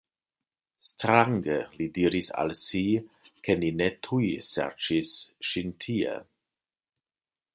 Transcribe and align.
Strange, 0.85 1.57
li 1.81 1.87
diris 1.97 2.29
al 2.43 2.55
si, 2.61 2.81
ke 3.49 3.57
ni 3.65 3.69
ne 3.81 3.91
tuj 4.07 4.23
serĉis 4.49 5.15
ŝin 5.51 5.75
tie. 5.85 6.19